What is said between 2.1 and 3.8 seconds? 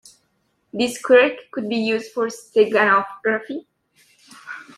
for steganography.